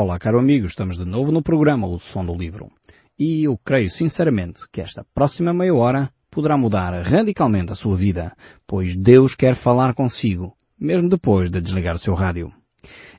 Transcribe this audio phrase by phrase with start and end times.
[0.00, 2.70] Olá, caro amigo, estamos de novo no programa O Som do Livro.
[3.18, 8.32] E eu creio sinceramente que esta próxima meia hora poderá mudar radicalmente a sua vida,
[8.64, 12.52] pois Deus quer falar consigo, mesmo depois de desligar o seu rádio.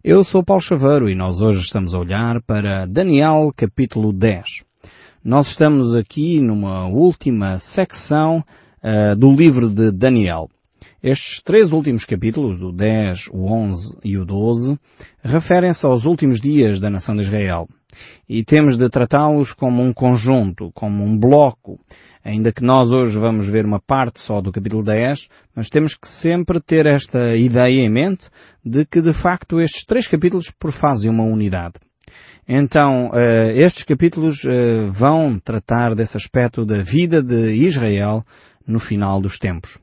[0.02, 4.63] Eu sou Paulo Chaveiro e nós hoje estamos a olhar para Daniel capítulo 10.
[5.21, 8.41] Nós estamos aqui numa última secção
[8.81, 10.49] uh, do livro de Daniel.
[11.02, 14.78] Estes três últimos capítulos, o 10, o 11 e o 12,
[15.24, 17.70] referem-se aos últimos dias da nação de Israel.
[18.27, 21.80] E temos de tratá-los como um conjunto, como um bloco.
[22.21, 26.07] Ainda que nós hoje vamos ver uma parte só do capítulo 10, mas temos que
[26.09, 28.29] sempre ter esta ideia em mente
[28.63, 31.76] de que de facto estes três capítulos prefazem uma unidade.
[32.45, 38.26] Então, eh, estes capítulos eh, vão tratar desse aspecto da vida de Israel
[38.68, 39.79] no final dos tempos.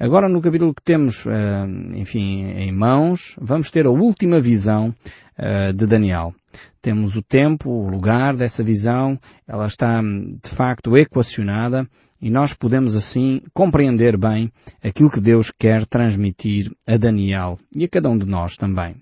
[0.00, 1.66] Agora no capítulo que temos, eh,
[1.96, 4.94] enfim, em mãos, vamos ter a última visão
[5.36, 6.32] eh, de Daniel.
[6.80, 11.84] Temos o tempo, o lugar dessa visão, ela está de facto equacionada
[12.22, 14.52] e nós podemos assim compreender bem
[14.84, 18.94] aquilo que Deus quer transmitir a Daniel e a cada um de nós também.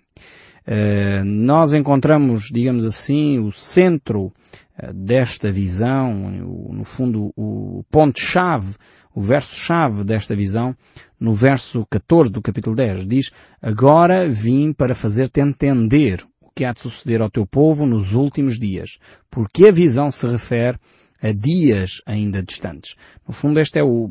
[0.67, 4.33] Uh, nós encontramos, digamos assim, o centro
[4.95, 6.13] desta visão,
[6.71, 8.75] no fundo o ponto-chave
[9.17, 10.77] o verso-chave desta visão,
[11.19, 13.31] no verso 14 do capítulo 10, diz,
[13.63, 18.59] Agora vim para fazer-te entender o que há de suceder ao teu povo nos últimos
[18.59, 18.99] dias,
[19.31, 20.79] porque a visão se refere
[21.23, 22.95] a dias ainda distantes.
[23.27, 24.07] No fundo, esta é o,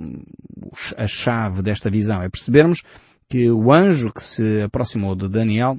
[0.98, 2.82] a chave desta visão, é percebermos
[3.30, 5.78] que o anjo que se aproximou de Daniel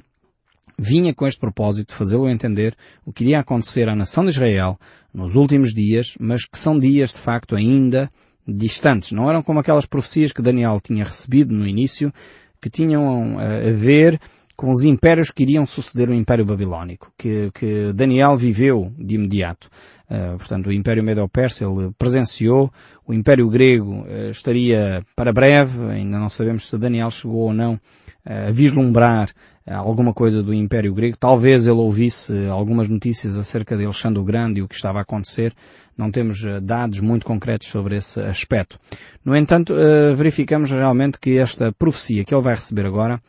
[0.79, 4.79] vinha com este propósito de fazê-lo entender o que iria acontecer à nação de Israel
[5.13, 8.09] nos últimos dias, mas que são dias de facto ainda
[8.47, 9.11] distantes.
[9.11, 12.13] Não eram como aquelas profecias que Daniel tinha recebido no início,
[12.61, 14.19] que tinham eh, a ver
[14.55, 19.69] com os impérios que iriam suceder o Império Babilónico, que, que Daniel viveu de imediato.
[20.09, 22.73] Uh, portanto, o Império Medo-Persa ele presenciou,
[23.05, 27.79] o Império Grego uh, estaria para breve, ainda não sabemos se Daniel chegou ou não
[28.27, 29.29] uh, vislumbrar
[29.65, 31.17] alguma coisa do Império Grego.
[31.17, 35.01] Talvez ele ouvisse algumas notícias acerca de Alexandre o Grande e o que estava a
[35.01, 35.53] acontecer.
[35.97, 38.79] Não temos dados muito concretos sobre esse aspecto.
[39.25, 39.73] No entanto,
[40.15, 43.21] verificamos realmente que esta profecia que ele vai receber agora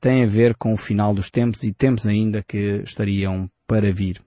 [0.00, 4.20] tem a ver com o final dos tempos e tempos ainda que estariam para vir.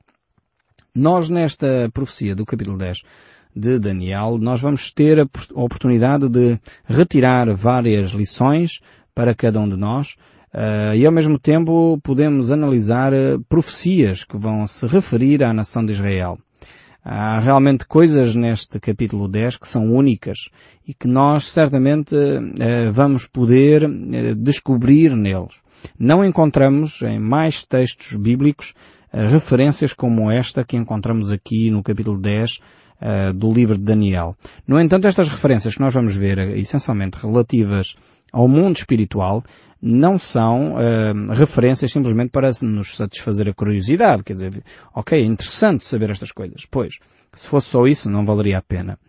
[0.94, 3.04] Nós, nesta profecia do capítulo 10
[3.56, 8.80] de Daniel, nós vamos ter a oportunidade de retirar várias lições
[9.14, 10.16] para cada um de nós
[10.54, 15.86] uh, e ao mesmo tempo podemos analisar uh, profecias que vão se referir à nação
[15.86, 16.38] de Israel.
[17.04, 20.50] Há realmente coisas neste capítulo 10 que são únicas
[20.88, 23.88] e que nós certamente uh, vamos poder
[24.36, 25.56] descobrir neles.
[25.98, 28.74] Não encontramos em mais textos bíblicos
[29.12, 32.60] referências como esta que encontramos aqui no capítulo 10
[33.02, 34.36] uh, do livro de Daniel.
[34.68, 37.96] No entanto, estas referências que nós vamos ver, eh, essencialmente relativas
[38.32, 39.44] ao mundo espiritual,
[39.82, 44.24] não são uh, referências simplesmente para nos satisfazer a curiosidade.
[44.24, 46.66] Quer dizer, ok, é interessante saber estas coisas.
[46.70, 47.00] Pois,
[47.34, 49.00] se fosse só isso, não valeria a pena.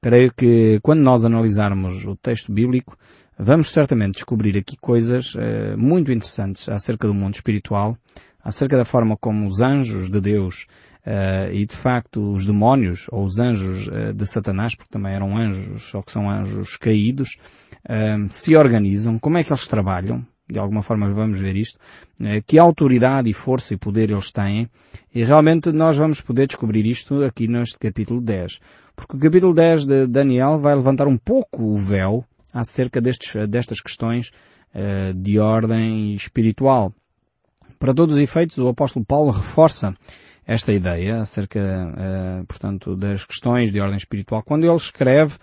[0.00, 2.96] Creio que quando nós analisarmos o texto bíblico,
[3.38, 7.96] vamos certamente descobrir aqui coisas uh, muito interessantes acerca do mundo espiritual,
[8.42, 10.66] acerca da forma como os anjos de Deus
[11.06, 15.36] uh, e de facto os demónios ou os anjos uh, de Satanás, porque também eram
[15.36, 17.38] anjos, só que são anjos caídos,
[17.84, 21.78] uh, se organizam, como é que eles trabalham, de alguma forma vamos ver isto,
[22.44, 24.68] que autoridade e força e poder eles têm,
[25.14, 28.58] e realmente nós vamos poder descobrir isto aqui neste capítulo 10.
[28.96, 33.80] Porque o capítulo 10 de Daniel vai levantar um pouco o véu acerca destes, destas
[33.80, 34.32] questões
[35.14, 36.92] de ordem espiritual.
[37.78, 39.94] Para todos os efeitos, o apóstolo Paulo reforça
[40.46, 44.42] esta ideia acerca, uh, portanto, das questões de ordem espiritual.
[44.42, 45.36] Quando ele escreve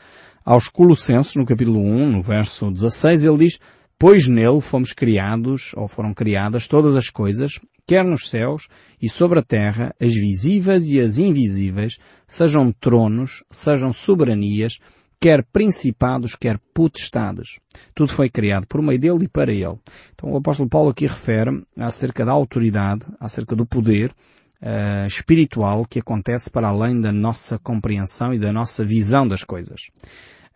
[0.43, 3.59] aos Colossenses, no capítulo 1, no verso 16, ele diz,
[3.99, 8.67] Pois nele fomos criados, ou foram criadas todas as coisas, quer nos céus
[9.01, 11.97] e sobre a terra, as visíveis e as invisíveis,
[12.27, 14.77] sejam tronos, sejam soberanias,
[15.19, 17.59] quer principados, quer potestades.
[17.95, 19.79] Tudo foi criado por meio dele e para ele.
[20.13, 24.13] Então o apóstolo Paulo aqui refere acerca da autoridade, acerca do poder
[24.61, 29.89] uh, espiritual que acontece para além da nossa compreensão e da nossa visão das coisas.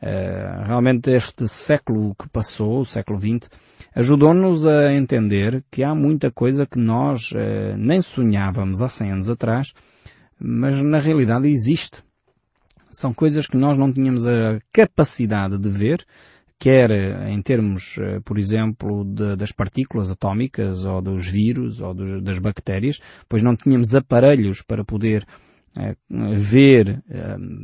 [0.01, 3.49] Uh, realmente este século que passou, o século XX,
[3.95, 9.29] ajudou-nos a entender que há muita coisa que nós uh, nem sonhávamos há 100 anos
[9.29, 9.73] atrás,
[10.39, 12.03] mas na realidade existe
[12.91, 16.05] são coisas que nós não tínhamos a capacidade de ver,
[16.61, 16.91] quer
[17.27, 22.99] em termos, por exemplo, de, das partículas atómicas ou dos vírus ou dos, das bactérias,
[23.27, 25.25] pois não tínhamos aparelhos para poder
[26.37, 27.01] ver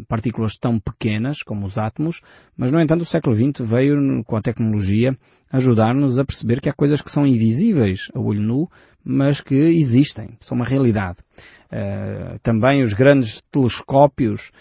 [0.07, 2.21] partículas tão pequenas como os átomos,
[2.56, 5.15] mas no entanto o século XX veio com a tecnologia
[5.51, 8.69] ajudar-nos a perceber que há coisas que são invisíveis a olho nu,
[9.04, 11.19] mas que existem, são uma realidade.
[11.68, 14.51] Uh, também os grandes telescópios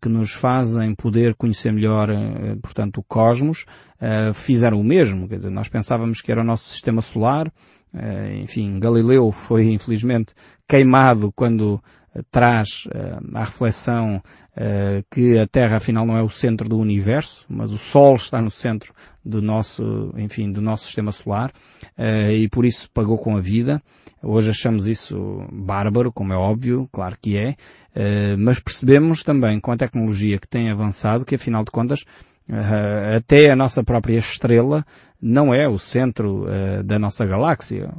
[0.00, 2.08] que nos fazem poder conhecer melhor,
[2.62, 3.66] portanto, o cosmos,
[4.32, 5.28] fizeram o mesmo.
[5.28, 7.52] Quer dizer, nós pensávamos que era o nosso sistema solar.
[8.40, 10.34] enfim, Galileu foi infelizmente
[10.68, 11.82] queimado quando
[12.30, 12.88] traz
[13.34, 14.22] à reflexão
[15.10, 18.50] que a Terra afinal não é o centro do universo, mas o Sol está no
[18.50, 21.52] centro do nosso, enfim, do nosso sistema solar,
[22.32, 23.82] e por isso pagou com a vida.
[24.22, 27.54] Hoje achamos isso bárbaro, como é óbvio, claro que é,
[27.94, 32.04] eh, mas percebemos também com a tecnologia que tem avançado que afinal de contas
[32.46, 34.84] eh, até a nossa própria estrela
[35.28, 37.92] não é o centro uh, da nossa galáxia.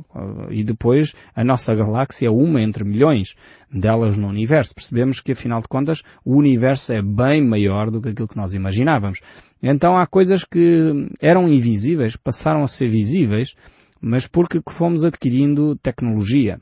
[0.49, 3.35] E depois a nossa galáxia é uma entre milhões
[3.71, 4.73] delas no universo.
[4.73, 8.53] Percebemos que afinal de contas o universo é bem maior do que aquilo que nós
[8.53, 9.19] imaginávamos.
[9.61, 13.55] Então há coisas que eram invisíveis, passaram a ser visíveis
[13.99, 16.59] mas porque fomos adquirindo tecnologia.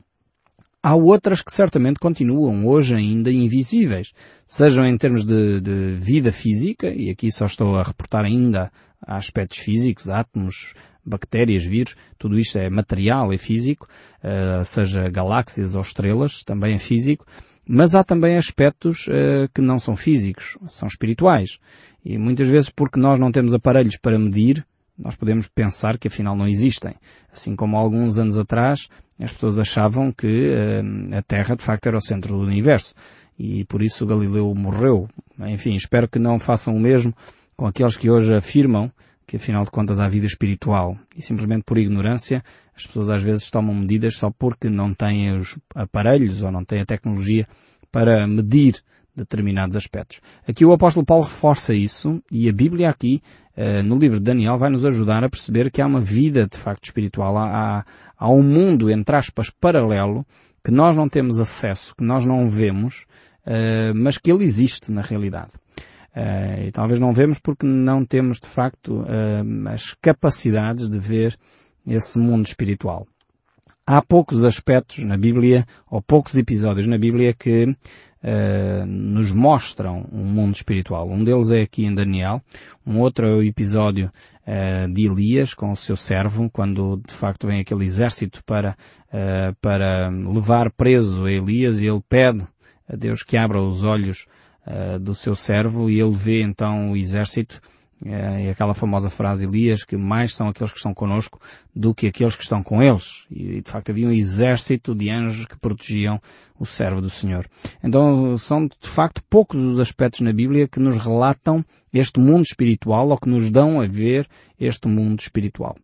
[0.88, 4.12] Há outras que certamente continuam hoje ainda invisíveis,
[4.46, 8.70] sejam em termos de, de vida física, e aqui só estou a reportar ainda
[9.04, 10.74] aspectos físicos, átomos,
[11.04, 13.88] bactérias, vírus, tudo isto é material, é físico,
[14.22, 17.26] uh, seja galáxias ou estrelas, também é físico,
[17.66, 21.58] mas há também aspectos uh, que não são físicos, são espirituais.
[22.04, 24.64] E muitas vezes porque nós não temos aparelhos para medir,
[24.98, 26.94] nós podemos pensar que afinal não existem.
[27.32, 28.88] Assim como alguns anos atrás
[29.18, 32.94] as pessoas achavam que uh, a Terra de facto era o centro do universo.
[33.38, 35.08] E por isso Galileu morreu.
[35.40, 37.14] Enfim, espero que não façam o mesmo
[37.56, 38.90] com aqueles que hoje afirmam
[39.26, 40.96] que afinal de contas há vida espiritual.
[41.16, 42.42] E simplesmente por ignorância
[42.74, 46.80] as pessoas às vezes tomam medidas só porque não têm os aparelhos ou não têm
[46.80, 47.46] a tecnologia
[47.90, 48.82] para medir
[49.16, 50.20] determinados aspectos.
[50.46, 53.22] Aqui o apóstolo Paulo reforça isso e a Bíblia aqui
[53.56, 56.58] eh, no livro de Daniel vai nos ajudar a perceber que há uma vida de
[56.58, 57.86] facto espiritual, há,
[58.16, 60.26] há um mundo, entre aspas, paralelo,
[60.62, 63.06] que nós não temos acesso, que nós não vemos,
[63.46, 65.52] uh, mas que ele existe na realidade.
[66.14, 69.04] Uh, e talvez não vemos porque não temos de facto
[69.72, 71.38] as capacidades de ver
[71.86, 73.06] esse mundo espiritual.
[73.86, 77.76] Há poucos aspectos na Bíblia, ou poucos episódios na Bíblia que
[78.22, 81.08] uh, nos mostram um mundo espiritual.
[81.08, 82.42] Um deles é aqui em Daniel,
[82.86, 84.10] um outro é o episódio
[84.46, 88.76] uh, de Elias com o seu servo, quando de facto vem aquele exército para,
[89.08, 92.46] uh, para levar preso Elias e ele pede
[92.88, 94.26] a Deus que abra os olhos
[95.00, 97.60] do seu servo e ele vê então o exército
[98.04, 101.40] é aquela famosa frase Elias que mais são aqueles que estão conosco
[101.74, 103.26] do que aqueles que estão com eles.
[103.30, 106.20] E de facto havia um exército de anjos que protegiam
[106.58, 107.46] o servo do Senhor.
[107.82, 113.08] Então são de facto poucos os aspectos na Bíblia que nos relatam este mundo espiritual
[113.08, 114.26] ou que nos dão a ver
[114.60, 115.76] este mundo espiritual.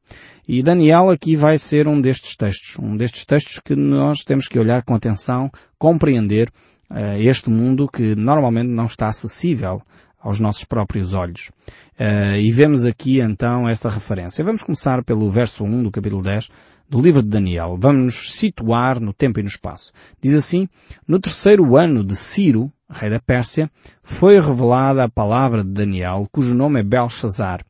[0.46, 4.58] E Daniel aqui vai ser um destes textos, um destes textos que nós temos que
[4.58, 6.50] olhar com atenção, compreender
[6.90, 9.82] uh, este mundo que normalmente não está acessível
[10.22, 11.50] aos nossos próprios olhos.
[11.98, 14.44] Uh, e vemos aqui então essa referência.
[14.44, 16.48] Vamos começar pelo verso 1 do capítulo 10
[16.88, 17.76] do livro de Daniel.
[17.78, 19.92] Vamos nos situar no tempo e no espaço.
[20.20, 20.68] Diz assim,
[21.08, 23.70] no terceiro ano de Ciro, rei da Pérsia,
[24.02, 27.64] foi revelada a palavra de Daniel, cujo nome é Belshazzar.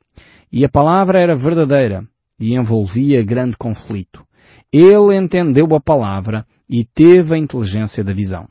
[0.50, 2.06] E a palavra era verdadeira
[2.38, 4.26] e envolvia grande conflito.
[4.72, 8.48] Ele entendeu a palavra e teve a inteligência da visão.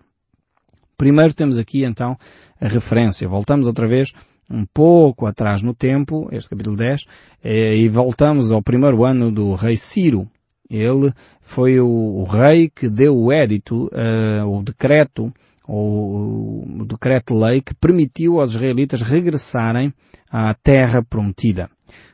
[0.97, 2.17] Primeiro temos aqui então
[2.61, 3.27] a referência.
[3.27, 4.13] Voltamos outra vez
[4.49, 7.05] um pouco atrás no tempo, este capítulo 10,
[7.43, 10.29] eh, e voltamos ao primeiro ano do rei Ciro.
[10.69, 15.33] Ele foi o, o rei que deu o édito, uh, o decreto,
[15.67, 19.93] ou o decreto-lei que permitiu aos israelitas regressarem
[20.29, 21.69] à terra prometida.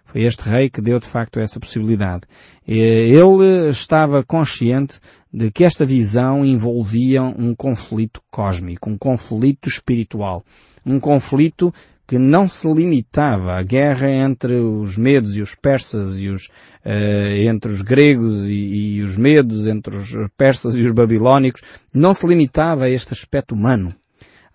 [0.07, 2.23] Foi este rei que deu de facto essa possibilidade.
[2.65, 4.99] Ele estava consciente
[5.31, 10.43] de que esta visão envolvia um conflito cósmico, um conflito espiritual,
[10.85, 11.73] um conflito
[12.07, 16.45] que não se limitava à guerra entre os medos e os persas e os,
[16.85, 21.61] uh, entre os gregos e, e, os medos, entre os persas e os babilónicos,
[21.93, 23.93] não se limitava a este aspecto humano.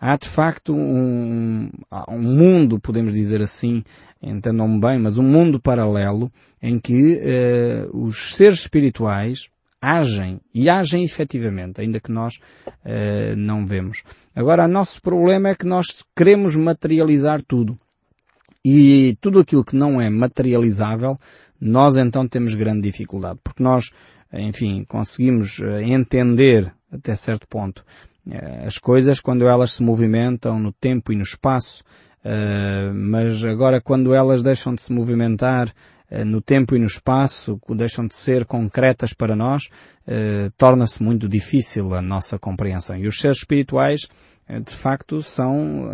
[0.05, 1.71] Há de facto um,
[2.09, 3.85] um mundo, podemos dizer assim,
[4.21, 6.29] entendam-me bem, mas um mundo paralelo
[6.61, 9.49] em que uh, os seres espirituais
[9.81, 14.03] agem e agem efetivamente, ainda que nós uh, não vemos.
[14.35, 17.79] Agora, o nosso problema é que nós queremos materializar tudo.
[18.65, 21.17] E tudo aquilo que não é materializável,
[21.61, 23.93] nós então temos grande dificuldade, porque nós,
[24.33, 27.85] enfim, conseguimos eh, entender até certo ponto
[28.67, 31.83] as coisas quando elas se movimentam no tempo e no espaço,
[32.25, 35.73] eh, mas agora quando elas deixam de se movimentar
[36.27, 39.71] no tempo e no espaço, deixam de ser concretas para nós,
[40.59, 42.99] torna-se muito difícil a nossa compreensão.
[42.99, 44.03] E os seres espirituais,
[44.47, 45.89] de facto, são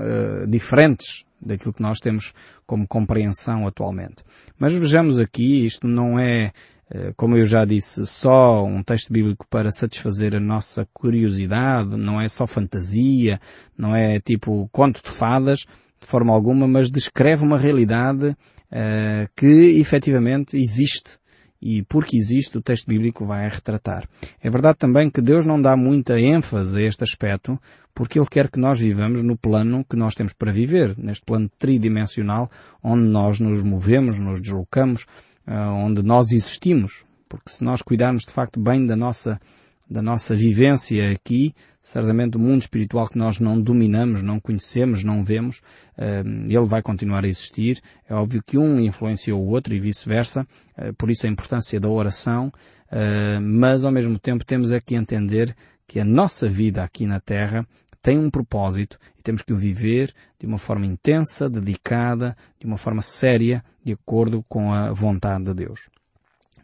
[0.48, 2.34] diferentes daquilo que nós temos
[2.66, 4.24] como compreensão atualmente.
[4.58, 6.52] Mas vejamos aqui, isto não é, eh,
[7.16, 12.28] como eu já disse, só um texto bíblico para satisfazer a nossa curiosidade, não é
[12.28, 13.40] só fantasia,
[13.76, 15.66] não é tipo conto de fadas,
[16.00, 21.18] de forma alguma, mas descreve uma realidade uh, que efetivamente existe
[21.60, 24.08] e porque existe o texto bíblico vai retratar.
[24.40, 27.60] É verdade também que Deus não dá muita ênfase a este aspecto
[27.92, 31.50] porque Ele quer que nós vivamos no plano que nós temos para viver, neste plano
[31.58, 32.48] tridimensional
[32.82, 35.04] onde nós nos movemos, nos deslocamos,
[35.37, 37.04] eh, onde nós existimos.
[37.28, 39.40] Porque se nós cuidarmos de facto bem da nossa
[39.90, 45.24] da nossa vivência aqui, certamente o mundo espiritual que nós não dominamos, não conhecemos, não
[45.24, 45.62] vemos,
[45.96, 47.80] eh, ele vai continuar a existir.
[48.06, 51.88] É óbvio que um influencia o outro e vice-versa, eh, por isso a importância da
[51.88, 52.52] oração,
[52.92, 57.18] eh, mas ao mesmo tempo temos aqui a entender que a nossa vida aqui na
[57.18, 57.66] Terra
[58.08, 62.78] tem um propósito e temos que o viver de uma forma intensa, dedicada, de uma
[62.78, 65.90] forma séria, de acordo com a vontade de Deus.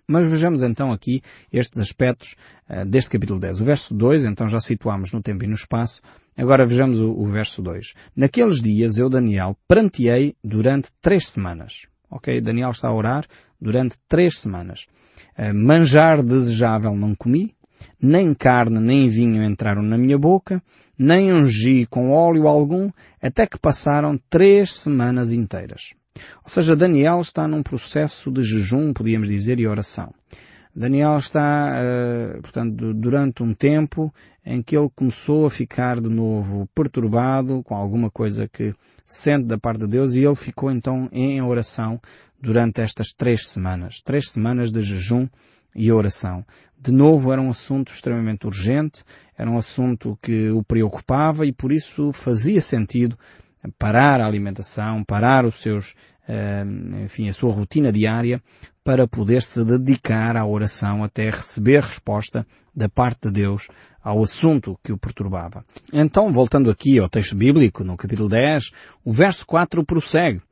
[0.08, 1.20] Mas vejamos então aqui
[1.52, 2.34] estes aspectos
[2.66, 3.60] uh, deste capítulo 10.
[3.60, 6.00] O verso 2, então já situámos no tempo e no espaço.
[6.34, 7.92] Agora vejamos o, o verso 2.
[8.16, 11.88] Naqueles dias eu, Daniel, pranteei durante três semanas.
[12.10, 12.40] Ok?
[12.40, 13.26] Daniel está a orar
[13.60, 14.86] durante três semanas.
[15.38, 17.54] Uh, manjar desejável não comi,
[18.00, 20.62] nem carne nem vinho entraram na minha boca,
[20.98, 25.94] nem ungi com óleo algum, até que passaram três semanas inteiras.
[26.42, 30.12] Ou seja, Daniel está num processo de jejum, podíamos dizer, e oração.
[30.76, 34.12] Daniel está, uh, portanto, durante um tempo
[34.44, 38.74] em que ele começou a ficar de novo perturbado com alguma coisa que
[39.06, 42.00] sente da parte de Deus e ele ficou então em oração
[42.40, 44.00] durante estas três semanas.
[44.04, 45.28] Três semanas de jejum
[45.76, 46.44] e oração.
[46.76, 49.04] De novo, era um assunto extremamente urgente,
[49.38, 53.16] era um assunto que o preocupava e por isso fazia sentido
[53.78, 55.94] parar a alimentação, parar os seus,
[56.28, 56.64] eh,
[57.04, 58.42] enfim, a sua rotina diária
[58.84, 63.68] para poder se dedicar à oração até receber resposta da parte de Deus
[64.02, 65.64] ao assunto que o perturbava.
[65.90, 68.72] Então, voltando aqui ao texto bíblico, no capítulo 10,
[69.02, 70.42] o verso 4 prossegue.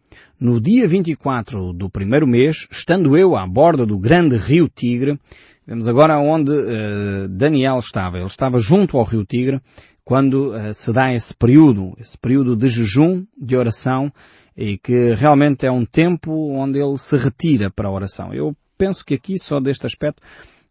[0.40, 5.20] No dia 24 do primeiro mês, estando eu à borda do grande rio Tigre,
[5.66, 8.16] vemos agora onde uh, Daniel estava.
[8.16, 9.60] Ele estava junto ao rio Tigre
[10.04, 14.10] quando uh, se dá esse período, esse período de jejum, de oração,
[14.56, 18.32] e que realmente é um tempo onde ele se retira para a oração.
[18.32, 20.20] Eu penso que aqui, só deste aspecto,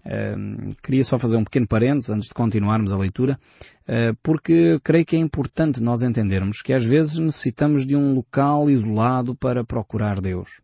[0.05, 3.39] uh, queria só fazer um pequeno parênteses antes de continuarmos a leitura,
[3.83, 8.69] uh, porque creio que é importante nós entendermos que às vezes necessitamos de um local
[8.69, 10.61] isolado para procurar Deus.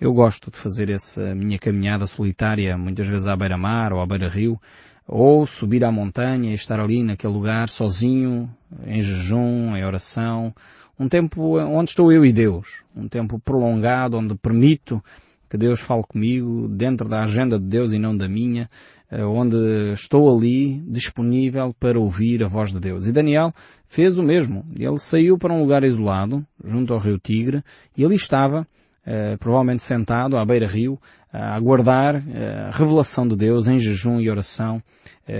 [0.00, 4.60] Eu gosto de fazer essa minha caminhada solitária, muitas vezes à beira-mar ou à beira-rio,
[5.06, 8.48] ou subir à montanha e estar ali naquele lugar sozinho,
[8.86, 10.54] em jejum, em oração,
[10.98, 15.02] um tempo onde estou eu e Deus, um tempo prolongado onde permito
[15.48, 18.68] que Deus fale comigo dentro da agenda de Deus e não da minha,
[19.10, 19.56] eh, onde
[19.94, 23.06] estou ali disponível para ouvir a voz de Deus.
[23.06, 23.52] E Daniel
[23.86, 24.66] fez o mesmo.
[24.78, 27.62] Ele saiu para um lugar isolado, junto ao rio Tigre,
[27.96, 28.66] e ali estava
[29.06, 31.00] eh, provavelmente sentado à beira-rio,
[31.32, 34.82] a aguardar eh, a revelação de Deus em jejum e oração,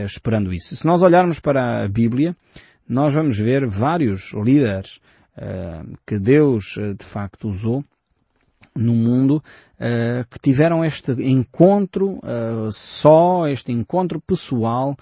[0.05, 0.77] esperando isso.
[0.77, 2.37] Se nós olharmos para a Bíblia,
[2.87, 5.01] nós vamos ver vários líderes
[6.07, 7.85] que Deus de facto usou
[8.75, 9.43] no mundo
[10.31, 12.21] que tiveram este encontro
[12.73, 14.97] só, este encontro pessoal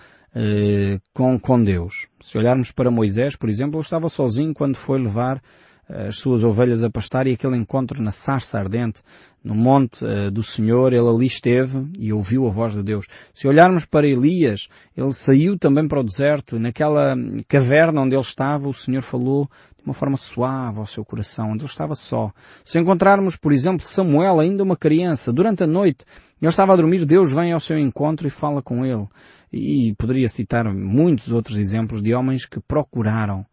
[1.15, 2.09] com, com Deus.
[2.21, 5.43] Se olharmos para Moisés, por exemplo, ele estava sozinho quando foi levar
[5.89, 9.03] as suas ovelhas a pastar e aquele encontro na sarça ardente,
[9.43, 13.07] no monte uh, do Senhor, ele ali esteve e ouviu a voz de Deus.
[13.33, 17.15] Se olharmos para Elias, ele saiu também para o deserto, naquela
[17.47, 21.63] caverna onde ele estava, o Senhor falou de uma forma suave ao seu coração, onde
[21.63, 22.33] ele estava só.
[22.65, 26.05] Se encontrarmos, por exemplo, Samuel, ainda uma criança, durante a noite,
[26.43, 29.07] ele estava a dormir, Deus vem ao seu encontro e fala com ele.
[29.53, 33.47] E poderia citar muitos outros exemplos de homens que procuraram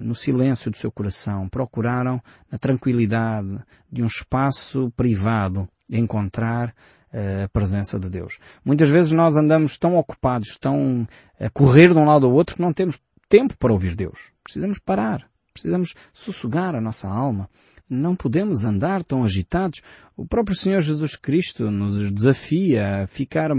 [0.00, 3.58] no silêncio do seu coração, procuraram na tranquilidade
[3.90, 6.74] de um espaço privado encontrar
[7.12, 8.38] eh, a presença de Deus.
[8.64, 11.06] Muitas vezes nós andamos tão ocupados, tão
[11.40, 14.30] a correr de um lado ao outro que não temos tempo para ouvir Deus.
[14.44, 15.28] Precisamos parar.
[15.52, 17.50] Precisamos sossegar a nossa alma,
[17.90, 19.82] não podemos andar tão agitados.
[20.16, 23.50] O próprio Senhor Jesus Cristo nos desafia a ficar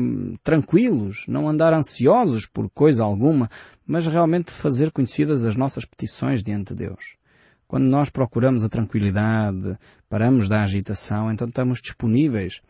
[0.42, 3.50] tranquilos, não andar ansiosos por coisa alguma,
[3.86, 7.18] mas realmente fazer conhecidas as nossas petições diante de Deus.
[7.68, 9.78] Quando nós procuramos a tranquilidade,
[10.10, 12.62] paramos da agitação, então estamos disponíveis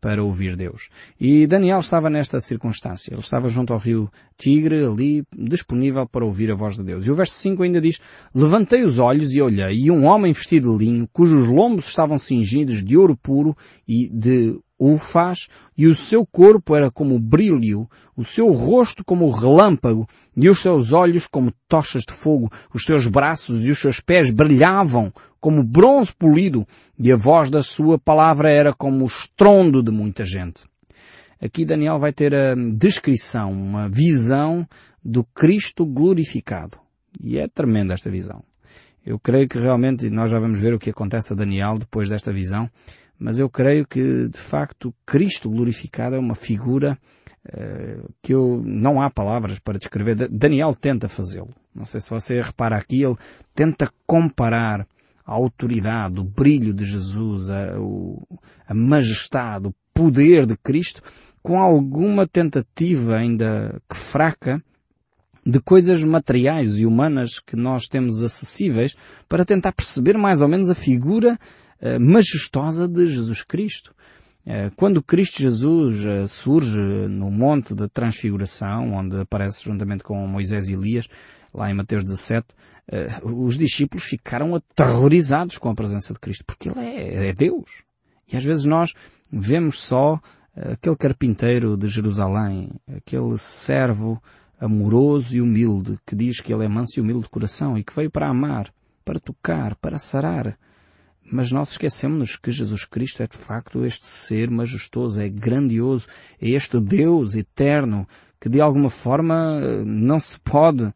[0.00, 0.88] para ouvir Deus.
[1.20, 3.12] E Daniel estava nesta circunstância.
[3.12, 7.06] Ele estava junto ao rio Tigre, ali, disponível para ouvir a voz de Deus.
[7.06, 8.00] E o verso 5 ainda diz,
[8.34, 12.84] Levantei os olhos e olhei, e um homem vestido de linho, cujos lombos estavam cingidos
[12.84, 18.24] de ouro puro e de o faz, e o seu corpo era como brilho, o
[18.24, 23.66] seu rosto como relâmpago, e os seus olhos como tochas de fogo, os seus braços
[23.66, 26.66] e os seus pés brilhavam como bronze polido,
[26.98, 30.64] e a voz da sua palavra era como o estrondo de muita gente.
[31.40, 34.66] Aqui Daniel vai ter a descrição, uma visão
[35.04, 36.78] do Cristo glorificado.
[37.20, 38.42] E é tremenda esta visão.
[39.06, 42.32] Eu creio que realmente, nós já vamos ver o que acontece a Daniel depois desta
[42.32, 42.68] visão,
[43.18, 46.98] mas eu creio que, de facto, Cristo glorificado é uma figura
[47.46, 50.28] uh, que eu, não há palavras para descrever.
[50.28, 51.54] Daniel tenta fazê-lo.
[51.74, 53.16] Não sei se você repara aqui, ele
[53.54, 54.86] tenta comparar
[55.28, 58.26] a autoridade, o brilho de Jesus, a, o,
[58.66, 61.02] a majestade, o poder de Cristo,
[61.42, 64.62] com alguma tentativa ainda que fraca
[65.44, 68.96] de coisas materiais e humanas que nós temos acessíveis
[69.28, 71.38] para tentar perceber mais ou menos a figura
[71.78, 73.94] eh, majestosa de Jesus Cristo.
[74.46, 80.68] Eh, quando Cristo Jesus eh, surge no Monte da Transfiguração, onde aparece juntamente com Moisés
[80.68, 81.06] e Elias,
[81.54, 82.46] lá em Mateus 17,
[83.22, 87.82] os discípulos ficaram aterrorizados com a presença de Cristo, porque Ele é, é Deus.
[88.30, 88.92] E às vezes nós
[89.30, 90.20] vemos só
[90.54, 94.20] aquele carpinteiro de Jerusalém, aquele servo
[94.60, 97.94] amoroso e humilde, que diz que ele é manso e humilde de coração e que
[97.94, 98.72] veio para amar,
[99.04, 100.58] para tocar, para sarar.
[101.30, 106.08] Mas nós esquecemos que Jesus Cristo é de facto este ser majestoso, é grandioso,
[106.40, 108.08] é este Deus eterno
[108.40, 110.92] que de alguma forma não se pode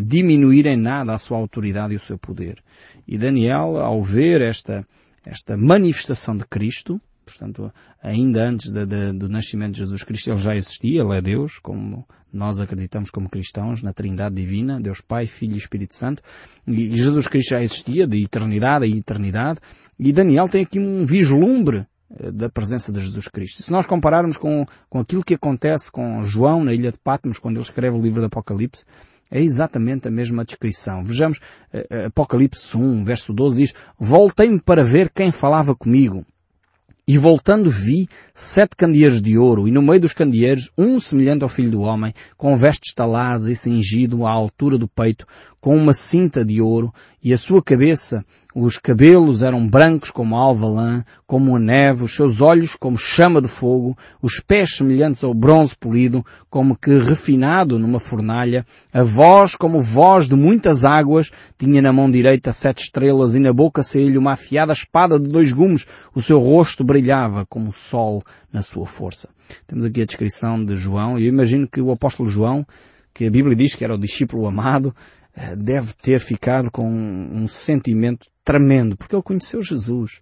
[0.00, 2.62] diminuir em nada a sua autoridade e o seu poder.
[3.06, 4.86] E Daniel, ao ver esta,
[5.24, 10.40] esta manifestação de Cristo, portanto, ainda antes de, de, do nascimento de Jesus Cristo, ele
[10.40, 15.26] já existia, ele é Deus, como nós acreditamos como cristãos, na Trindade Divina, Deus Pai,
[15.26, 16.22] Filho e Espírito Santo,
[16.66, 19.60] e Jesus Cristo já existia, de eternidade a eternidade,
[19.98, 21.86] e Daniel tem aqui um vislumbre
[22.18, 23.62] eh, da presença de Jesus Cristo.
[23.62, 27.56] Se nós compararmos com, com aquilo que acontece com João na ilha de Patmos, quando
[27.56, 28.84] ele escreve o livro do Apocalipse,
[29.30, 31.04] é exatamente a mesma descrição.
[31.04, 31.40] Vejamos,
[31.72, 36.24] eh, eh, Apocalipse 1, verso 12 diz, Voltei-me para ver quem falava comigo.
[37.06, 41.50] E voltando vi sete candeeiros de ouro, e no meio dos candeeiros um semelhante ao
[41.50, 45.26] filho do homem, com vestes taladas e cingido à altura do peito,
[45.60, 46.90] com uma cinta de ouro,
[47.22, 52.04] e a sua cabeça, os cabelos eram brancos como a alva lã, como a neve,
[52.04, 56.96] os seus olhos como chama de fogo, os pés semelhantes ao bronze polido, como que
[56.98, 62.84] refinado numa fornalha, a voz como voz de muitas águas, tinha na mão direita sete
[62.84, 67.44] estrelas e na boca saía-lhe uma afiada espada de dois gumes, o seu rosto brilhava
[67.46, 69.28] como o sol na sua força.
[69.66, 72.64] Temos aqui a descrição de João, e eu imagino que o apóstolo João,
[73.12, 74.94] que a Bíblia diz que era o discípulo amado,
[75.56, 80.20] deve ter ficado com um sentimento tremendo, porque ele conheceu Jesus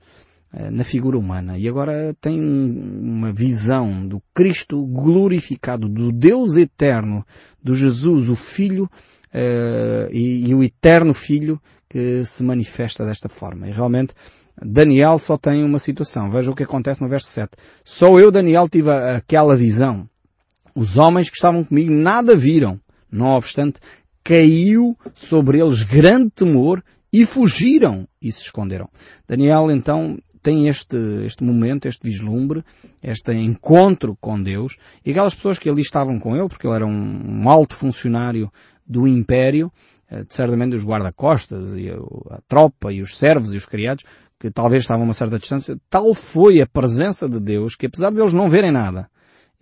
[0.55, 7.25] eh, na figura humana e agora tem uma visão do Cristo glorificado, do Deus eterno,
[7.62, 13.66] do Jesus, o Filho uh, e, e, o eterno Filho que se manifesta desta forma.
[13.66, 14.14] E realmente
[14.62, 16.31] Daniel só tem uma situação.
[16.31, 17.53] Veja o que acontece no verso 7.
[17.85, 20.09] Só eu, Daniel, tive aquela visão.
[20.75, 22.81] Os homens que estavam comigo nada viram.
[23.11, 23.79] Não obstante,
[24.25, 26.83] caiu sobre eles grande temor
[27.13, 28.89] e fugiram e se esconderam.
[29.29, 32.65] Daniel então tem este, este momento, este vislumbre,
[33.03, 36.87] este encontro com Deus e aquelas pessoas que ali estavam com ele, porque ele era
[36.87, 38.51] um, um alto funcionário
[38.85, 39.73] do império,
[40.11, 41.95] eh, certamente os guarda-costas e a,
[42.35, 44.05] a tropa e os servos e os criados,
[44.41, 48.11] que talvez estavam a uma certa distância, tal foi a presença de Deus que apesar
[48.11, 49.09] de eles não verem nada,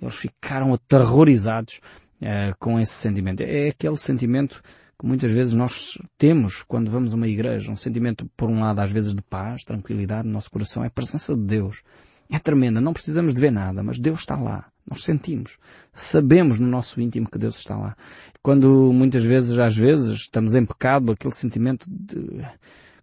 [0.00, 1.80] eles ficaram aterrorizados
[2.22, 3.42] uh, com esse sentimento.
[3.42, 4.62] É aquele sentimento
[4.98, 7.70] que muitas vezes nós temos quando vamos a uma igreja.
[7.70, 10.84] Um sentimento, por um lado, às vezes de paz, tranquilidade no nosso coração.
[10.84, 11.82] É a presença de Deus.
[12.30, 12.80] É tremenda.
[12.80, 14.70] Não precisamos de ver nada, mas Deus está lá.
[14.88, 15.58] Nós sentimos.
[15.92, 17.96] Sabemos no nosso íntimo que Deus está lá.
[18.42, 22.46] Quando muitas vezes, às vezes, estamos em pecado, aquele sentimento de,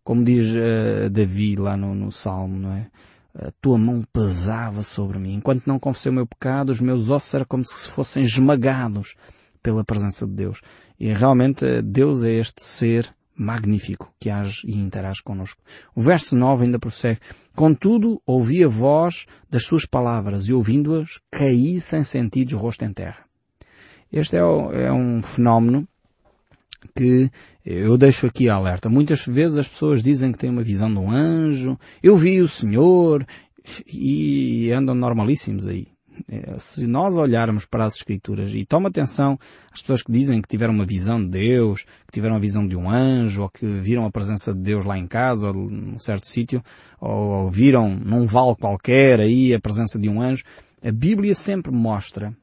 [0.03, 2.89] como diz uh, Davi lá no, no Salmo, não é?
[3.39, 5.35] A tua mão pesava sobre mim.
[5.35, 9.15] Enquanto não confessei o meu pecado, os meus ossos eram como se fossem esmagados
[9.61, 10.61] pela presença de Deus.
[10.99, 15.61] E realmente Deus é este ser magnífico que age e interage connosco.
[15.93, 17.19] O verso 9 ainda prossegue.
[17.55, 23.23] Contudo, ouvi a voz das suas palavras e ouvindo-as, caí sem sentidos rosto em terra.
[24.11, 25.87] Este é, é um fenómeno
[26.95, 27.29] que
[27.65, 28.89] eu deixo aqui alerta.
[28.89, 32.47] Muitas vezes as pessoas dizem que têm uma visão de um anjo, eu vi o
[32.47, 33.25] Senhor,
[33.85, 35.87] e andam normalíssimos aí.
[36.27, 39.37] É, se nós olharmos para as Escrituras e toma atenção
[39.71, 42.75] às pessoas que dizem que tiveram uma visão de Deus, que tiveram a visão de
[42.75, 46.25] um anjo, ou que viram a presença de Deus lá em casa, ou num certo
[46.25, 46.63] sítio,
[46.99, 50.43] ou viram num vale qualquer aí a presença de um anjo,
[50.83, 52.35] a Bíblia sempre mostra,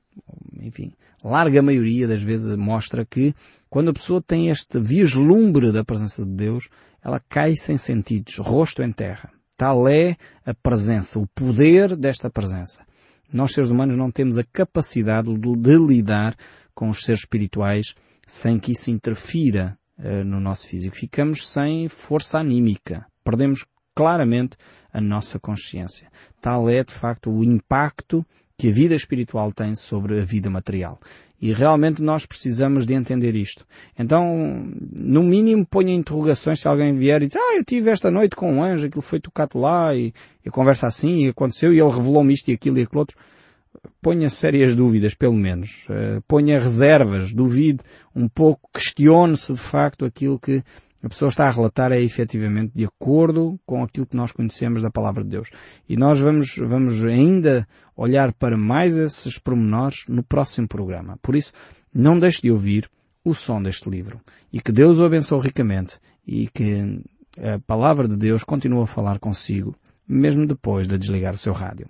[0.61, 3.35] enfim, larga maioria das vezes mostra que
[3.69, 6.69] quando a pessoa tem este vislumbre da presença de Deus,
[7.03, 9.31] ela cai sem sentidos, rosto em terra.
[9.57, 12.85] Tal é a presença, o poder desta presença.
[13.33, 16.37] Nós, seres humanos, não temos a capacidade de, lidar
[16.75, 17.95] com os seres espirituais
[18.27, 20.97] sem que isso interfira uh, no nosso físico.
[20.97, 23.07] Ficamos sem força anímica.
[23.23, 24.57] Perdemos claramente
[24.93, 26.11] a nossa consciência.
[26.41, 28.25] Tal é, de facto, o impacto
[28.57, 30.99] que a vida espiritual tem sobre a vida material.
[31.41, 33.67] E realmente nós precisamos de entender isto.
[33.99, 34.67] Então,
[34.99, 38.51] no mínimo, ponha interrogações se alguém vier e diz, ah, eu tive esta noite com
[38.51, 40.15] um anjo, aquilo foi tocado lá, e,
[40.45, 43.17] e conversa assim, e aconteceu, e ele revelou-me isto e aquilo e aquilo outro.
[44.01, 45.87] Ponha sérias dúvidas, pelo menos.
[45.91, 47.81] Uh, ponha reservas, duvide
[48.15, 50.63] um pouco, questione-se de facto aquilo que
[51.05, 54.91] a pessoa está a relatar é efetivamente de acordo com aquilo que nós conhecemos da
[54.91, 55.51] palavra de Deus.
[55.87, 61.19] E nós vamos, vamos ainda olhar para mais esses pormenores no próximo programa.
[61.21, 61.53] Por isso,
[61.95, 62.89] não deixe de ouvir
[63.23, 64.19] o som deste livro.
[64.51, 67.03] E que Deus o abençoe ricamente e que
[67.37, 69.77] a palavra de Deus continue a falar consigo,
[70.09, 71.87] mesmo depois de desligar o seu rádio.